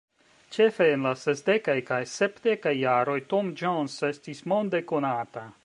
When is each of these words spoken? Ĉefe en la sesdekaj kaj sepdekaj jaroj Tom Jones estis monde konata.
Ĉefe 0.53 0.85
en 0.93 1.03
la 1.07 1.11
sesdekaj 1.23 1.75
kaj 1.91 1.99
sepdekaj 2.13 2.73
jaroj 2.79 3.19
Tom 3.35 3.55
Jones 3.63 4.01
estis 4.13 4.43
monde 4.55 4.83
konata. 4.95 5.49